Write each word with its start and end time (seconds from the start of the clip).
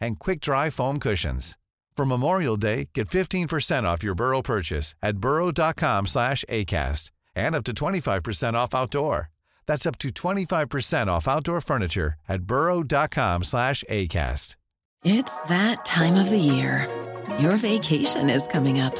and 0.00 0.18
quick-dry 0.18 0.70
foam 0.70 0.98
cushions. 0.98 1.56
For 1.96 2.04
Memorial 2.04 2.56
Day, 2.56 2.90
get 2.94 3.08
15% 3.08 3.84
off 3.84 4.02
your 4.02 4.14
Burrow 4.14 4.42
purchase 4.42 4.94
at 5.02 5.18
burrow.com 5.18 6.06
slash 6.06 6.44
ACAST 6.48 7.10
and 7.34 7.54
up 7.54 7.64
to 7.64 7.72
25% 7.72 8.54
off 8.54 8.74
outdoor. 8.74 9.30
That's 9.66 9.86
up 9.86 9.98
to 9.98 10.10
25% 10.10 11.06
off 11.08 11.26
outdoor 11.26 11.60
furniture 11.60 12.14
at 12.28 12.42
burrow.com 12.42 13.44
slash 13.44 13.82
ACAST. 13.90 14.56
It's 15.04 15.42
that 15.44 15.84
time 15.84 16.16
of 16.16 16.30
the 16.30 16.38
year. 16.38 16.88
Your 17.38 17.56
vacation 17.56 18.30
is 18.30 18.46
coming 18.48 18.80
up. 18.80 18.96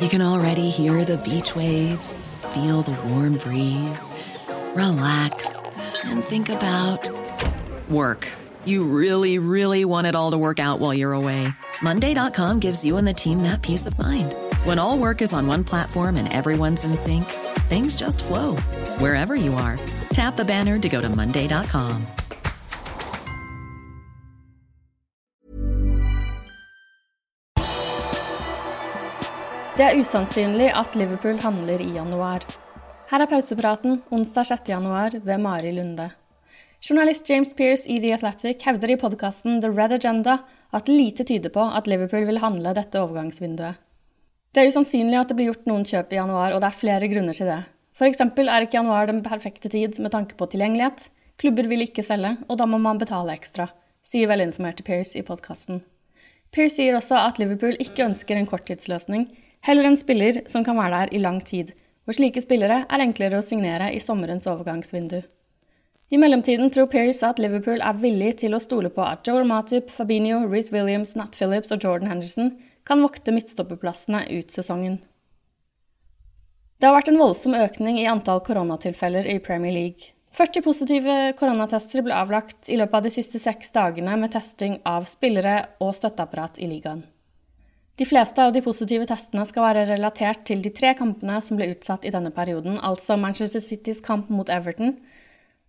You 0.00 0.08
can 0.08 0.22
already 0.22 0.70
hear 0.70 1.04
the 1.04 1.18
beach 1.18 1.54
waves, 1.54 2.28
feel 2.54 2.82
the 2.82 2.96
warm 3.08 3.38
breeze, 3.38 4.10
relax, 4.74 5.78
and 6.04 6.24
think 6.24 6.48
about 6.48 7.08
work. 7.88 8.28
You 8.66 8.82
really, 8.82 9.38
really 9.38 9.84
want 9.84 10.08
it 10.08 10.16
all 10.16 10.32
to 10.32 10.38
work 10.38 10.58
out 10.58 10.80
while 10.80 10.92
you're 10.92 11.12
away. 11.12 11.46
Monday.com 11.80 12.58
gives 12.58 12.84
you 12.84 12.96
and 12.96 13.06
the 13.06 13.14
team 13.14 13.44
that 13.44 13.62
peace 13.62 13.86
of 13.86 13.96
mind. 13.96 14.34
When 14.64 14.78
all 14.78 14.98
work 14.98 15.22
is 15.22 15.32
on 15.32 15.46
one 15.46 15.62
platform 15.62 16.16
and 16.16 16.32
everyone's 16.32 16.84
in 16.84 16.96
sync, 16.96 17.26
things 17.68 17.96
just 17.96 18.24
flow 18.24 18.56
wherever 18.98 19.36
you 19.36 19.54
are. 19.54 19.78
Tap 20.10 20.36
the 20.36 20.44
banner 20.44 20.78
to 20.78 20.88
go 20.88 21.00
to 21.00 21.08
Monday.com. 21.08 22.06
Det 29.76 29.82
er 29.82 29.98
usannsynlig 30.00 30.70
at 30.72 30.94
Liverpool 30.94 31.38
handler 31.38 31.80
i 31.80 31.94
januar. 31.94 32.44
Her 33.10 33.20
er 33.20 33.26
pausepraten 33.26 34.02
onsdag 34.08 34.46
6. 34.46 34.68
januar 34.68 35.20
ved 35.24 35.40
Mari 35.40 35.72
Lunde. 35.72 36.10
Journalist 36.86 37.30
James 37.30 37.52
Pearce 37.52 37.88
i 37.88 38.00
The 38.00 38.12
Athletic 38.14 38.62
hevder 38.62 38.90
i 38.90 38.96
podkasten 38.96 39.60
The 39.60 39.70
Red 39.70 39.92
Agenda 39.92 40.38
at 40.70 40.86
lite 40.88 41.24
tyder 41.26 41.50
på 41.50 41.64
at 41.74 41.88
Liverpool 41.90 42.28
vil 42.28 42.38
handle 42.38 42.70
dette 42.76 43.00
overgangsvinduet. 43.02 43.80
Det 44.54 44.62
er 44.62 44.70
usannsynlig 44.70 45.18
at 45.18 45.32
det 45.32 45.34
blir 45.34 45.50
gjort 45.50 45.66
noen 45.66 45.82
kjøp 45.82 46.14
i 46.14 46.20
januar, 46.20 46.54
og 46.54 46.62
det 46.62 46.68
er 46.68 46.78
flere 46.78 47.08
grunner 47.10 47.34
til 47.34 47.50
det. 47.50 47.58
F.eks. 47.98 48.22
er 48.22 48.68
ikke 48.68 48.78
januar 48.78 49.10
den 49.10 49.24
perfekte 49.26 49.72
tid 49.72 49.98
med 49.98 50.14
tanke 50.14 50.38
på 50.38 50.46
tilgjengelighet. 50.52 51.08
Klubber 51.42 51.66
vil 51.66 51.82
ikke 51.88 52.06
selge, 52.06 52.36
og 52.46 52.62
da 52.62 52.70
må 52.70 52.78
man 52.78 53.02
betale 53.02 53.34
ekstra, 53.34 53.66
sier 54.06 54.30
velinformerte 54.30 54.86
Pearce 54.86 55.18
i 55.18 55.26
podkasten. 55.26 55.82
Pearce 56.54 56.78
sier 56.78 56.94
også 56.94 57.18
at 57.18 57.42
Liverpool 57.42 57.74
ikke 57.82 58.06
ønsker 58.06 58.38
en 58.38 58.46
korttidsløsning, 58.46 59.32
heller 59.66 59.90
en 59.90 59.98
spiller 59.98 60.44
som 60.46 60.62
kan 60.62 60.78
være 60.78 61.02
der 61.02 61.18
i 61.18 61.24
lang 61.26 61.42
tid, 61.42 61.74
hvor 62.06 62.14
slike 62.14 62.46
spillere 62.46 62.84
er 62.86 63.02
enklere 63.02 63.42
å 63.42 63.48
signere 63.48 63.90
i 63.90 63.98
sommerens 63.98 64.46
overgangsvindu. 64.46 65.24
I 66.08 66.18
mellomtiden 66.18 66.70
tror 66.70 66.86
Pearce 66.86 67.26
at 67.26 67.40
Liverpool 67.42 67.80
er 67.82 67.96
villig 67.98 68.36
til 68.42 68.54
å 68.54 68.62
stole 68.62 68.92
på 68.94 69.02
at 69.02 69.26
Joel 69.26 69.46
Matip, 69.48 69.90
Fabinho, 69.90 70.44
Reece 70.46 70.70
Williams, 70.70 71.16
Nat 71.18 71.34
Phillips 71.34 71.74
og 71.74 71.82
Jordan 71.82 72.12
Henderson 72.12 72.52
kan 72.86 73.02
vokte 73.02 73.34
midtstopperplassene 73.34 74.20
ut 74.30 74.54
sesongen. 74.54 75.00
Det 76.78 76.86
har 76.86 76.94
vært 76.94 77.10
en 77.10 77.18
voldsom 77.18 77.56
økning 77.58 77.98
i 77.98 78.06
antall 78.06 78.38
koronatilfeller 78.46 79.26
i 79.32 79.40
Premier 79.42 79.74
League. 79.74 80.12
40 80.36 80.62
positive 80.62 81.18
koronatester 81.40 82.04
ble 82.04 82.14
avlagt 82.14 82.68
i 82.68 82.78
løpet 82.78 82.98
av 82.98 83.06
de 83.08 83.14
siste 83.14 83.40
seks 83.42 83.72
dagene 83.74 84.14
med 84.20 84.34
testing 84.36 84.78
av 84.86 85.08
spillere 85.10 85.58
og 85.80 85.94
støtteapparat 85.96 86.60
i 86.60 86.70
ligaen. 86.70 87.02
De 87.96 88.04
fleste 88.06 88.44
av 88.44 88.52
de 88.52 88.60
positive 88.62 89.08
testene 89.08 89.46
skal 89.48 89.64
være 89.64 89.86
relatert 89.88 90.44
til 90.46 90.60
de 90.62 90.70
tre 90.76 90.92
kampene 90.94 91.40
som 91.42 91.56
ble 91.56 91.72
utsatt 91.72 92.04
i 92.04 92.12
denne 92.12 92.30
perioden, 92.36 92.76
altså 92.78 93.16
Manchester 93.16 93.64
Citys 93.64 94.02
kamp 94.04 94.28
mot 94.28 94.52
Everton, 94.52 94.98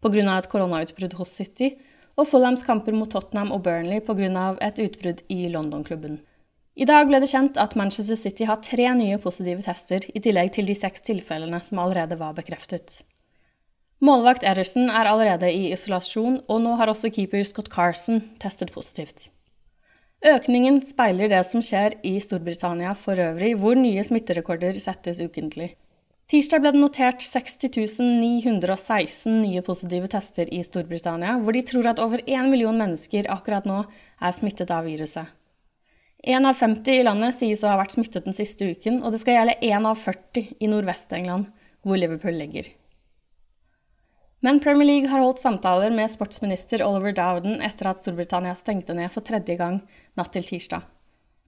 pga. 0.01 0.37
et 0.37 0.49
koronautbrudd 0.49 1.13
hos 1.19 1.29
City, 1.29 1.75
og 2.17 2.27
Fulhams 2.27 2.63
kamper 2.63 2.93
mot 2.93 3.09
Tottenham 3.09 3.51
og 3.51 3.63
Burnley 3.63 4.01
pga. 4.01 4.57
et 4.61 4.79
utbrudd 4.79 5.21
i 5.29 5.47
London-klubben. 5.49 6.19
I 6.77 6.85
dag 6.85 7.07
ble 7.09 7.19
det 7.19 7.31
kjent 7.31 7.57
at 7.57 7.75
Manchester 7.75 8.15
City 8.15 8.45
har 8.45 8.61
tre 8.61 8.85
nye 8.93 9.17
positive 9.17 9.63
tester, 9.65 10.03
i 10.13 10.19
tillegg 10.19 10.53
til 10.53 10.67
de 10.69 10.75
seks 10.77 11.01
tilfellene 11.01 11.59
som 11.65 11.79
allerede 11.79 12.19
var 12.19 12.35
bekreftet. 12.37 13.01
Målvakt 13.97 14.43
Ederson 14.45 14.91
er 14.93 15.09
allerede 15.09 15.49
i 15.49 15.71
isolasjon, 15.73 16.43
og 16.45 16.61
nå 16.61 16.75
har 16.77 16.91
også 16.91 17.09
keeper 17.09 17.41
Scott 17.43 17.71
Carson 17.73 18.21
testet 18.37 18.69
positivt. 18.75 19.31
Økningen 20.25 20.83
speiler 20.85 21.29
det 21.29 21.43
som 21.49 21.63
skjer 21.65 21.97
i 22.05 22.19
Storbritannia 22.21 22.93
for 22.97 23.17
øvrig, 23.21 23.55
hvor 23.57 23.77
nye 23.77 24.05
smitterekorder 24.05 24.77
settes 24.81 25.21
ukentlig. 25.21 25.71
Tirsdag 26.27 26.59
ble 26.59 26.73
det 26.75 26.81
notert 26.81 27.21
60.916 27.23 29.31
nye 29.31 29.61
positive 29.63 30.09
tester 30.11 30.49
i 30.51 30.59
Storbritannia, 30.59 31.39
hvor 31.39 31.55
de 31.55 31.63
tror 31.63 31.87
at 31.87 32.03
over 32.03 32.19
1 32.25 32.51
million 32.51 32.75
mennesker 32.75 33.31
akkurat 33.31 33.63
nå 33.63 33.87
er 33.87 34.35
smittet 34.35 34.67
av 34.75 34.83
viruset. 34.89 35.23
Én 36.27 36.43
av 36.49 36.57
50 36.59 36.99
i 36.99 37.05
landet 37.07 37.31
sies 37.37 37.63
å 37.63 37.69
ha 37.71 37.77
vært 37.79 37.95
smittet 37.95 38.27
den 38.27 38.35
siste 38.35 38.67
uken, 38.67 38.99
og 39.07 39.15
det 39.15 39.21
skal 39.21 39.37
gjelde 39.37 39.55
én 39.69 39.87
av 39.87 39.95
40 40.03 40.59
i 40.59 40.67
Nordvest-England, 40.67 41.47
hvor 41.87 41.95
Liverpool 42.01 42.35
ligger. 42.35 42.67
Men 44.43 44.59
Premier 44.59 44.91
League 44.91 45.07
har 45.07 45.23
holdt 45.23 45.39
samtaler 45.39 45.95
med 45.95 46.11
sportsminister 46.11 46.83
Oliver 46.83 47.15
Dowden 47.15 47.63
etter 47.63 47.87
at 47.87 48.03
Storbritannia 48.03 48.51
stengte 48.59 48.91
ned 48.97 49.13
for 49.15 49.23
tredje 49.23 49.55
gang 49.55 49.79
natt 50.19 50.35
til 50.35 50.43
tirsdag. 50.43 50.83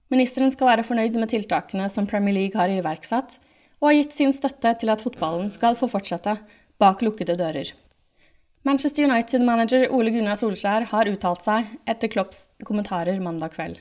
Ministeren 0.08 0.48
skal 0.56 0.72
være 0.72 0.88
fornøyd 0.88 1.20
med 1.20 1.28
tiltakene 1.36 1.92
som 1.92 2.08
Premier 2.08 2.32
League 2.40 2.56
har 2.56 2.72
iverksatt, 2.72 3.36
og 3.80 3.90
har 3.90 3.96
gitt 3.98 4.16
sin 4.16 4.32
støtte 4.36 4.74
til 4.80 4.92
at 4.92 5.02
fotballen 5.02 5.50
skal 5.52 5.76
få 5.78 5.88
fortsette 5.90 6.36
bak 6.80 7.02
lukkede 7.04 7.36
dører. 7.40 7.72
Manchester 8.64 9.06
United-manager 9.08 9.88
Ole 9.96 10.12
Gunnar 10.12 10.36
Solskjær 10.36 10.90
har 10.90 11.08
uttalt 11.08 11.46
seg 11.46 11.68
etter 11.88 12.12
Klopps 12.12 12.44
kommentarer 12.68 13.20
mandag 13.24 13.54
kveld. 13.54 13.78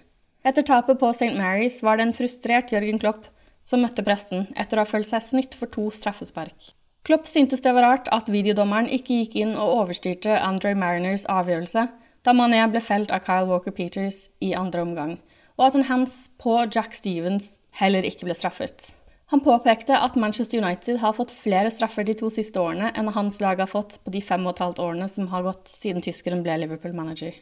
Etter 0.47 0.63
tapet 0.63 1.01
på 1.01 1.11
St. 1.11 1.35
Mary's 1.35 1.81
var 1.83 1.99
det 1.99 2.07
en 2.07 2.15
frustrert 2.15 2.71
Jørgen 2.71 2.99
Klopp 3.01 3.27
som 3.67 3.83
møtte 3.83 4.05
pressen 4.07 4.47
etter 4.55 4.79
å 4.79 4.85
ha 4.85 4.89
følt 4.89 5.09
seg 5.09 5.25
snytt 5.25 5.57
for 5.59 5.71
to 5.71 5.89
straffespark. 5.91 6.71
Klopp 7.03 7.27
syntes 7.27 7.63
det 7.63 7.73
var 7.75 7.85
rart 7.87 8.07
at 8.15 8.31
videodommeren 8.31 8.87
ikke 8.87 9.19
gikk 9.21 9.35
inn 9.41 9.55
og 9.55 9.83
overstyrte 9.83 10.39
Andre 10.39 10.75
Mariners 10.79 11.27
avgjørelse 11.31 11.89
da 12.23 12.35
Mané 12.35 12.61
ble 12.71 12.81
felt 12.83 13.11
av 13.11 13.23
Kyle 13.27 13.47
Walker 13.51 13.75
Peters 13.75 14.27
i 14.43 14.53
andre 14.55 14.83
omgang, 14.83 15.17
og 15.59 15.69
at 15.69 15.77
en 15.79 15.87
hands 15.91 16.29
på 16.39 16.55
Jack 16.71 16.95
Stevens 16.95 17.57
heller 17.79 18.07
ikke 18.07 18.27
ble 18.27 18.35
straffet. 18.35 18.91
Han 19.29 19.43
påpekte 19.45 19.93
at 19.93 20.15
Manchester 20.15 20.57
United 20.57 20.97
har 20.97 21.13
fått 21.13 21.31
flere 21.31 21.69
straffer 21.71 22.03
de 22.03 22.15
to 22.17 22.31
siste 22.33 22.57
årene 22.57 22.89
enn 22.97 23.11
hans 23.13 23.37
lag 23.43 23.59
har 23.61 23.69
fått 23.69 23.99
på 24.01 24.13
de 24.13 24.23
fem 24.25 24.47
og 24.47 24.55
et 24.55 24.63
halvt 24.63 24.81
årene 24.81 25.05
som 25.11 25.27
har 25.29 25.45
gått 25.45 25.69
siden 25.69 26.01
tyskeren 26.01 26.41
ble 26.45 26.55
Liverpool-manager. 26.63 27.35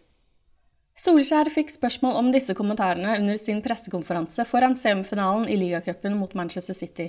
Solskjær 0.99 1.47
fikk 1.53 1.71
spørsmål 1.71 2.17
om 2.19 2.33
disse 2.33 2.51
kommentarene 2.57 3.15
under 3.21 3.39
sin 3.39 3.61
pressekonferanse 3.63 4.43
foran 4.49 4.75
semifinalen 4.75 5.47
i 5.47 5.55
ligacupen 5.61 6.17
mot 6.19 6.35
Manchester 6.35 6.75
City. 6.75 7.07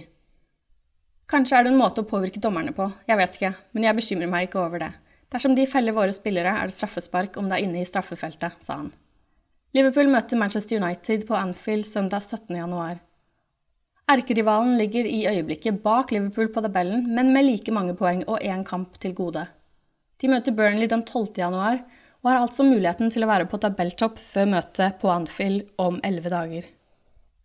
Kanskje 1.28 1.58
er 1.58 1.66
det 1.66 1.72
en 1.72 1.80
måte 1.80 2.04
å 2.04 2.08
påvirke 2.08 2.40
dommerne 2.40 2.70
på, 2.76 2.86
jeg 3.08 3.18
vet 3.18 3.34
ikke, 3.40 3.52
men 3.74 3.88
jeg 3.88 3.98
bekymrer 3.98 4.30
meg 4.30 4.46
ikke 4.46 4.62
over 4.62 4.84
det. 4.84 4.92
Dersom 5.34 5.58
de 5.58 5.66
feller 5.68 5.96
våre 5.96 6.14
spillere, 6.14 6.54
er 6.54 6.70
det 6.70 6.76
straffespark 6.76 7.34
om 7.40 7.50
det 7.50 7.58
er 7.58 7.66
inne 7.66 7.82
i 7.82 7.88
straffefeltet, 7.88 8.62
sa 8.62 8.78
han. 8.84 8.94
Liverpool 9.76 10.08
møter 10.08 10.38
Manchester 10.40 10.78
United 10.78 11.26
på 11.28 11.36
Anfield 11.36 11.84
søndag 11.88 12.22
17. 12.30 12.54
januar. 12.56 13.02
Erkerivalen 14.08 14.78
ligger 14.80 15.04
i 15.04 15.26
øyeblikket 15.28 15.82
bak 15.84 16.14
Liverpool 16.14 16.48
på 16.48 16.62
tabellen, 16.64 17.02
men 17.12 17.28
med 17.34 17.44
like 17.44 17.72
mange 17.76 17.92
poeng 17.96 18.22
og 18.24 18.40
én 18.40 18.64
kamp 18.64 18.96
til 19.02 19.12
gode. 19.12 19.42
De 20.18 20.30
møter 20.32 20.54
Burnley 20.56 20.88
den 20.88 21.02
12. 21.04 21.36
januar, 21.36 21.82
og 22.22 22.30
har 22.30 22.40
altså 22.40 22.64
muligheten 22.64 23.12
til 23.12 23.26
å 23.26 23.28
være 23.28 23.46
på 23.50 23.60
tabelltopp 23.60 24.16
før 24.18 24.48
møtet 24.54 24.96
på 25.02 25.10
Anfield 25.12 25.68
om 25.78 26.00
elleve 26.08 26.32
dager. 26.32 26.64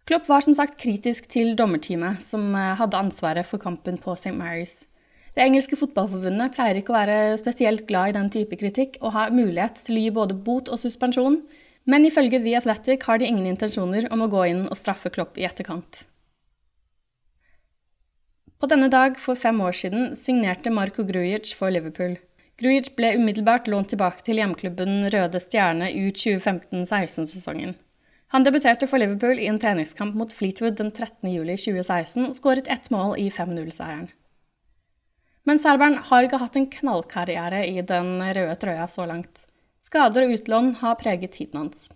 Klopp 0.08 0.30
var 0.32 0.44
som 0.44 0.56
sagt 0.56 0.80
kritisk 0.80 1.28
til 1.32 1.54
dommerteamet, 1.60 2.24
som 2.24 2.56
eh, 2.56 2.74
hadde 2.80 3.00
ansvaret 3.00 3.48
for 3.48 3.60
kampen 3.60 4.00
på 4.00 4.16
St. 4.16 4.34
Mary's. 4.36 4.86
Det 5.36 5.44
engelske 5.44 5.78
fotballforbundet 5.80 6.56
pleier 6.56 6.80
ikke 6.80 6.94
å 6.94 6.98
være 6.98 7.20
spesielt 7.42 7.86
glad 7.90 8.12
i 8.12 8.18
den 8.18 8.32
type 8.32 8.56
kritikk, 8.60 8.98
og 9.02 9.16
har 9.18 9.36
mulighet 9.36 9.84
til 9.84 10.00
å 10.00 10.06
gi 10.06 10.16
både 10.16 10.40
bot 10.48 10.72
og 10.72 10.80
suspensjon, 10.80 11.42
men 11.90 12.08
ifølge 12.08 12.40
The 12.40 12.56
Athletic 12.62 13.04
har 13.10 13.20
de 13.20 13.28
ingen 13.28 13.52
intensjoner 13.52 14.08
om 14.16 14.24
å 14.24 14.32
gå 14.32 14.48
inn 14.54 14.66
og 14.70 14.80
straffe 14.80 15.12
Klopp 15.12 15.40
i 15.40 15.48
etterkant. 15.48 16.06
På 18.64 18.68
denne 18.72 18.88
dag 18.88 19.18
for 19.20 19.36
fem 19.36 19.58
år 19.60 19.74
siden 19.76 20.14
signerte 20.16 20.72
Marko 20.72 21.04
Grujic 21.04 21.50
for 21.60 21.68
Liverpool. 21.76 22.14
Grujic 22.62 22.94
ble 22.96 23.10
umiddelbart 23.18 23.66
lånt 23.68 23.90
tilbake 23.92 24.24
til 24.24 24.40
hjemklubben 24.40 25.10
Røde 25.12 25.42
Stjerne 25.44 25.90
ut 25.92 26.22
2015-16-sesongen. 26.22 27.74
Han 28.32 28.48
debuterte 28.48 28.88
for 28.88 29.04
Liverpool 29.04 29.36
i 29.36 29.50
en 29.52 29.60
treningskamp 29.60 30.16
mot 30.16 30.32
Fleetwood 30.32 30.80
den 30.80 30.94
13.07.2016 30.96 32.30
og 32.30 32.40
skåret 32.40 32.72
ett 32.72 32.88
mål 32.96 33.18
i 33.20 33.28
5-0-seieren. 33.28 34.08
Men 35.44 35.60
serberen 35.60 36.00
har 36.08 36.24
ikke 36.24 36.40
hatt 36.48 36.56
en 36.56 36.72
knallkarriere 36.80 37.66
i 37.68 37.84
den 37.84 38.16
røde 38.24 38.58
trøya 38.64 38.88
så 38.88 39.12
langt. 39.12 39.44
Skader 39.84 40.24
og 40.24 40.38
utlån 40.40 40.78
har 40.80 41.02
preget 41.04 41.36
tiden 41.36 41.66
hans. 41.66 41.90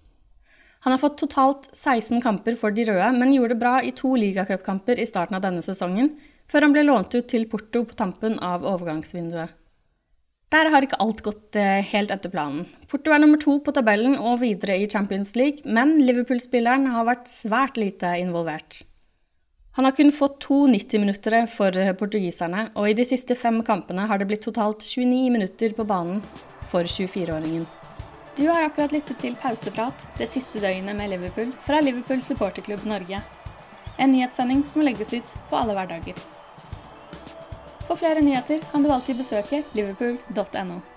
Han 0.83 0.91
har 0.91 0.99
fått 0.99 1.21
totalt 1.23 1.71
16 1.71 2.19
kamper 2.19 2.59
for 2.59 2.75
de 2.75 2.91
røde, 2.91 3.13
men 3.15 3.37
gjorde 3.39 3.55
det 3.55 3.63
bra 3.63 3.77
i 3.79 3.95
to 3.95 4.17
ligacupkamper 4.19 4.99
i 4.99 5.07
starten 5.07 5.39
av 5.39 5.47
denne 5.47 5.63
sesongen, 5.63 6.17
før 6.51 6.67
han 6.67 6.75
ble 6.75 6.83
lånt 6.87 7.15
ut 7.15 7.27
til 7.29 7.47
Porto 7.51 7.83
på 7.87 7.97
tampen 7.99 8.37
av 8.43 8.65
overgangsvinduet. 8.67 9.55
Der 10.47 10.69
har 10.71 10.85
ikke 10.85 10.99
alt 11.03 11.19
gått 11.25 11.57
eh, 11.59 11.81
helt 11.89 12.11
etter 12.13 12.31
planen. 12.31 12.69
Porto 12.87 13.11
er 13.11 13.19
nummer 13.19 13.39
to 13.41 13.57
på 13.59 13.73
tabellen 13.75 14.15
og 14.15 14.39
videre 14.45 14.77
i 14.79 14.87
Champions 14.87 15.35
League, 15.35 15.65
men 15.67 15.97
Liverpool-spilleren 15.99 16.87
har 16.93 17.07
vært 17.09 17.27
svært 17.27 17.75
lite 17.75 18.13
involvert. 18.21 18.85
Han 19.75 19.85
har 19.85 19.91
kun 19.97 20.13
fått 20.15 20.39
to 20.47 20.63
90-minuttere 20.71 21.43
for 21.51 21.75
portugiserne, 21.99 22.69
og 22.79 22.87
i 22.89 22.95
de 22.97 23.05
siste 23.05 23.35
fem 23.37 23.59
kampene 23.67 24.07
har 24.07 24.17
det 24.17 24.29
blitt 24.31 24.47
totalt 24.47 24.87
29 24.87 25.27
minutter 25.35 25.75
på 25.75 25.85
banen 25.85 26.23
for 26.71 26.87
24-åringen. 26.87 27.67
Du 28.37 28.47
har 28.47 28.63
akkurat 28.63 28.95
lyttet 28.95 29.19
til 29.19 29.35
Pauseprat 29.41 30.07
det 30.17 30.29
siste 30.31 30.63
døgnet 30.63 30.95
med 30.95 31.11
Liverpool 31.11 31.51
fra 31.67 31.83
Liverpool 31.83 32.23
supporterklubb 32.23 32.87
Norge. 32.87 33.19
En 33.99 34.15
nyhetssending 34.15 34.63
som 34.71 34.85
legges 34.85 35.13
ut 35.13 35.35
på 35.49 35.59
alle 35.59 35.75
hverdager. 35.75 36.36
For 37.87 37.95
flere 37.95 38.21
nyheter 38.21 38.59
kan 38.71 38.83
du 38.83 38.91
alltid 38.91 39.17
besøke 39.23 39.63
liverpool.no. 39.73 40.96